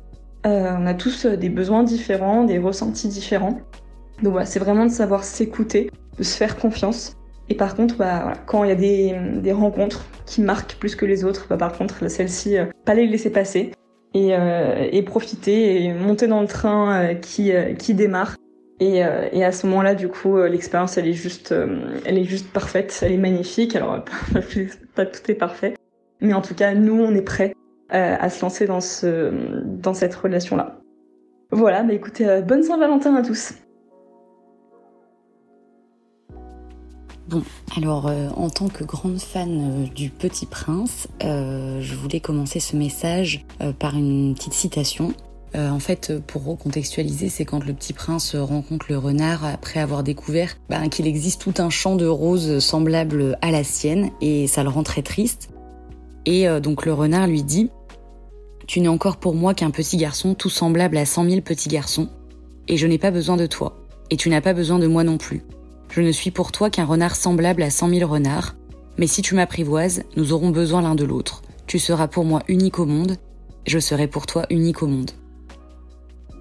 on 0.44 0.86
a 0.86 0.94
tous 0.94 1.26
des 1.26 1.50
besoins 1.50 1.84
différents, 1.84 2.44
des 2.44 2.60
ressentis 2.60 3.08
différents. 3.08 3.58
Donc 4.24 4.34
voilà, 4.34 4.46
c'est 4.46 4.60
vraiment 4.60 4.86
de 4.86 4.92
savoir 4.92 5.24
s'écouter, 5.24 5.92
de 6.18 6.24
se 6.24 6.36
faire 6.36 6.58
confiance. 6.58 7.16
Et 7.50 7.56
par 7.56 7.76
contre, 7.76 7.98
bah, 7.98 8.34
quand 8.46 8.64
il 8.64 8.70
y 8.70 8.72
a 8.72 8.76
des, 9.42 9.52
rencontres 9.52 10.06
qui 10.26 10.42
marquent 10.42 10.76
plus 10.76 10.96
que 10.96 11.06
les 11.06 11.26
autres, 11.26 11.48
bah, 11.50 11.58
par 11.58 11.74
contre, 11.74 12.08
celle-ci, 12.08 12.58
euh, 12.58 12.66
pas 12.86 12.94
les 12.94 13.08
laisser 13.08 13.32
passer 13.32 13.72
et, 14.14 14.36
euh, 14.36 14.88
et, 14.92 15.02
profiter 15.02 15.84
et 15.84 15.94
monter 15.94 16.28
dans 16.28 16.42
le 16.42 16.48
train 16.48 17.02
euh, 17.02 17.14
qui, 17.16 17.52
qui 17.78 17.94
démarre. 17.94 18.36
Et, 18.82 19.00
et 19.00 19.44
à 19.44 19.52
ce 19.52 19.68
moment-là, 19.68 19.94
du 19.94 20.08
coup, 20.08 20.38
l'expérience, 20.38 20.98
elle 20.98 21.06
est 21.06 21.14
juste, 21.14 21.54
elle 22.06 22.18
est 22.18 22.24
juste 22.24 22.50
parfaite, 22.54 22.98
elle 23.02 23.12
est 23.12 23.18
magnifique. 23.18 23.76
Alors, 23.76 24.06
pas 24.96 25.06
tout 25.06 25.30
est 25.30 25.36
parfait, 25.36 25.74
mais 26.22 26.34
en 26.34 26.42
tout 26.42 26.56
cas, 26.56 26.74
nous, 26.74 26.98
on 26.98 27.14
est 27.14 27.22
prêts 27.22 27.54
à 27.90 28.30
se 28.30 28.42
lancer 28.42 28.68
dans 28.68 28.80
ce, 28.80 29.34
dans 29.66 29.94
cette 29.94 30.16
relation-là. 30.16 30.80
Voilà, 31.52 31.84
bah 31.84 31.92
écoutez, 31.92 32.42
bonne 32.48 32.64
Saint-Valentin 32.64 33.16
à 33.16 33.22
tous. 33.22 33.52
Bon, 37.30 37.44
alors 37.78 38.08
euh, 38.08 38.30
en 38.36 38.50
tant 38.50 38.70
que 38.70 38.84
grande 38.84 39.20
fan 39.20 39.50
euh, 39.52 39.88
du 39.94 40.10
Petit 40.10 40.48
Prince, 40.48 41.08
euh, 41.24 41.80
je 41.80 41.94
voulais 41.94 42.20
commencer 42.20 42.60
ce 42.60 42.76
message 42.76 43.46
par 43.78 43.96
une 43.96 44.34
petite 44.34 44.54
citation. 44.54 45.14
en 45.54 45.80
fait, 45.80 46.20
pour 46.26 46.44
recontextualiser, 46.46 47.30
c'est 47.30 47.46
quand 47.46 47.64
le 47.64 47.74
Petit 47.74 47.94
Prince 47.94 48.36
rencontre 48.36 48.88
le 48.90 48.98
renard 48.98 49.46
après 49.46 49.80
avoir 49.80 50.02
découvert 50.02 50.58
ben, 50.70 50.90
qu'il 50.90 51.06
existe 51.06 51.40
tout 51.40 51.54
un 51.62 51.70
champ 51.70 51.96
de 51.96 52.08
roses 52.08 52.58
semblable 52.58 53.38
à 53.44 53.52
la 53.52 53.64
sienne, 53.64 54.10
et 54.22 54.48
ça 54.48 54.64
le 54.64 54.70
rend 54.70 54.82
très 54.82 55.04
triste. 55.04 55.50
Et 56.26 56.48
donc 56.62 56.86
le 56.86 56.94
renard 56.94 57.28
lui 57.28 57.44
dit 57.44 57.70
Tu 58.66 58.82
n'es 58.82 58.88
encore 58.88 59.18
pour 59.18 59.36
moi 59.36 59.54
qu'un 59.54 59.72
petit 59.72 59.98
garçon 59.98 60.34
tout 60.34 60.50
semblable 60.50 60.98
à 60.98 61.06
cent 61.06 61.24
mille 61.24 61.44
petits 61.44 61.70
garçons, 61.70 62.10
et 62.68 62.78
je 62.78 62.88
n'ai 62.88 62.98
pas 62.98 63.12
besoin 63.12 63.38
de 63.38 63.46
toi, 63.46 63.76
et 64.10 64.18
tu 64.18 64.30
n'as 64.30 64.42
pas 64.42 64.54
besoin 64.54 64.80
de 64.80 64.88
moi 64.88 65.04
non 65.04 65.18
plus. 65.18 65.44
Je 65.92 66.02
ne 66.02 66.12
suis 66.12 66.32
pour 66.32 66.52
toi 66.52 66.70
qu'un 66.70 66.86
renard 66.86 67.16
semblable 67.16 67.64
à 67.64 67.72
cent 67.72 67.88
mille 67.88 68.06
renards, 68.06 68.56
mais 68.98 69.08
si 69.08 69.22
tu 69.22 69.34
m'apprivoises, 69.34 70.04
nous 70.18 70.34
aurons 70.34 70.52
besoin 70.52 70.82
l'un 70.82 70.94
de 70.94 71.04
l'autre. 71.04 71.42
Tu 71.66 71.80
seras 71.80 72.08
pour 72.08 72.26
moi 72.26 72.44
unique 72.48 72.80
au 72.80 72.86
monde, 72.86 73.18
je 73.66 73.80
serai 73.80 74.08
pour 74.08 74.28
toi 74.28 74.46
unique 74.50 74.84
au 74.84 74.88
monde. 74.88 75.12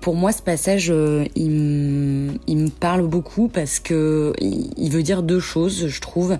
Pour 0.02 0.16
moi, 0.16 0.32
ce 0.32 0.42
passage, 0.42 0.90
euh, 0.90 1.24
il, 1.34 1.50
me 1.50 2.68
parle 2.68 3.06
beaucoup 3.06 3.48
parce 3.48 3.80
que 3.80 4.32
il 4.40 4.90
veut 4.90 5.02
dire 5.02 5.22
deux 5.22 5.40
choses, 5.40 5.88
je 5.88 6.00
trouve. 6.00 6.38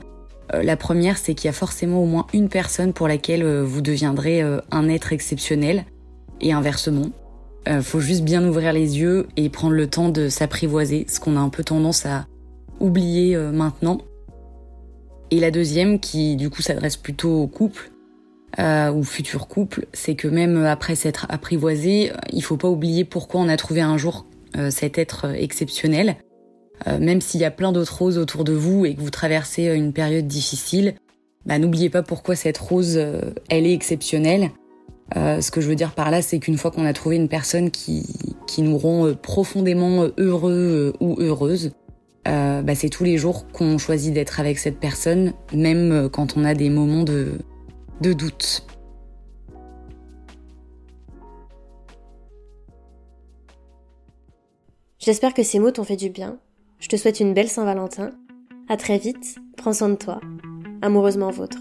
Euh, 0.54 0.62
la 0.62 0.76
première, 0.76 1.18
c'est 1.18 1.34
qu'il 1.34 1.46
y 1.46 1.50
a 1.50 1.52
forcément 1.52 2.02
au 2.02 2.06
moins 2.06 2.26
une 2.32 2.48
personne 2.48 2.92
pour 2.92 3.08
laquelle 3.08 3.42
euh, 3.42 3.64
vous 3.64 3.80
deviendrez 3.80 4.42
un 4.70 4.88
être 4.88 5.12
exceptionnel, 5.12 5.84
et 6.40 6.52
inversement. 6.52 7.10
faut 7.82 8.00
juste 8.00 8.22
bien 8.22 8.46
ouvrir 8.46 8.72
les 8.72 9.00
yeux 9.00 9.26
et 9.36 9.48
prendre 9.48 9.74
le 9.74 9.88
temps 9.88 10.08
de 10.08 10.28
s'apprivoiser, 10.28 11.06
ce 11.08 11.18
qu'on 11.20 11.36
a 11.36 11.40
un 11.40 11.48
peu 11.48 11.64
tendance 11.64 12.06
à, 12.06 12.26
oublié 12.80 13.34
euh, 13.34 13.50
maintenant. 13.52 13.98
Et 15.30 15.40
la 15.40 15.50
deuxième, 15.50 16.00
qui 16.00 16.36
du 16.36 16.50
coup 16.50 16.62
s'adresse 16.62 16.96
plutôt 16.96 17.42
au 17.42 17.46
couple, 17.46 17.90
euh, 18.58 18.90
ou 18.90 19.04
futur 19.04 19.46
couple, 19.46 19.86
c'est 19.92 20.14
que 20.14 20.26
même 20.26 20.64
après 20.64 20.94
s'être 20.94 21.26
apprivoisé, 21.28 22.12
il 22.32 22.42
faut 22.42 22.56
pas 22.56 22.68
oublier 22.68 23.04
pourquoi 23.04 23.40
on 23.40 23.48
a 23.48 23.56
trouvé 23.56 23.82
un 23.82 23.98
jour 23.98 24.26
euh, 24.56 24.70
cet 24.70 24.98
être 24.98 25.26
exceptionnel. 25.36 26.16
même 27.00 27.20
s'il 27.20 27.40
y 27.40 27.44
a 27.44 27.50
plein 27.50 27.72
d'autres 27.72 27.98
roses 27.98 28.18
autour 28.18 28.44
de 28.44 28.52
vous 28.52 28.86
et 28.86 28.94
que 28.94 29.00
vous 29.00 29.10
traversez 29.10 29.66
une 29.66 29.92
période 29.92 30.28
difficile, 30.28 30.94
bah, 31.44 31.58
n'oubliez 31.58 31.90
pas 31.90 32.02
pourquoi 32.02 32.36
cette 32.36 32.56
rose, 32.56 32.96
elle 32.96 33.66
est 33.66 33.74
exceptionnelle. 33.74 34.50
ce 35.14 35.50
que 35.50 35.60
je 35.60 35.68
veux 35.68 35.74
dire 35.74 35.92
par 35.92 36.10
là, 36.10 36.22
c'est 36.22 36.38
qu'une 36.38 36.56
fois 36.56 36.70
qu'on 36.70 36.86
a 36.86 36.92
trouvé 36.92 37.16
une 37.16 37.28
personne 37.28 37.70
qui, 37.70 38.06
qui 38.46 38.62
nous 38.62 38.78
rend 38.78 39.12
profondément 39.14 40.06
heureux 40.18 40.94
ou 41.00 41.16
heureuse, 41.18 41.72
bah, 42.28 42.74
c'est 42.74 42.90
tous 42.90 43.04
les 43.04 43.18
jours 43.18 43.46
qu'on 43.52 43.78
choisit 43.78 44.12
d'être 44.12 44.40
avec 44.40 44.58
cette 44.58 44.78
personne, 44.78 45.32
même 45.52 46.08
quand 46.12 46.36
on 46.36 46.44
a 46.44 46.54
des 46.54 46.70
moments 46.70 47.02
de, 47.02 47.38
de 48.00 48.12
doute. 48.12 48.64
J'espère 54.98 55.32
que 55.32 55.42
ces 55.42 55.58
mots 55.58 55.70
t'ont 55.70 55.84
fait 55.84 55.96
du 55.96 56.10
bien. 56.10 56.38
Je 56.80 56.88
te 56.88 56.96
souhaite 56.96 57.20
une 57.20 57.32
belle 57.32 57.48
Saint-Valentin. 57.48 58.10
À 58.68 58.76
très 58.76 58.98
vite, 58.98 59.36
prends 59.56 59.72
soin 59.72 59.88
de 59.88 59.94
toi. 59.94 60.20
Amoureusement 60.82 61.30
vôtre. 61.30 61.58